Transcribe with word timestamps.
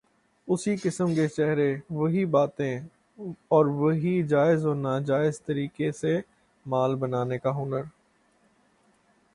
اسی 0.47 0.75
قسم 0.75 1.15
کے 1.15 1.27
چہرے، 1.27 1.75
وہی 1.89 2.25
باتیں 2.25 2.79
اور 3.47 3.65
وہی 3.65 4.23
جائز 4.23 4.65
و 4.65 4.73
ناجائز 4.73 5.41
طریقے 5.41 5.91
سے 5.91 6.19
مال 6.65 6.95
بنانے 6.95 7.39
کا 7.39 7.57
ہنر۔ 7.57 7.81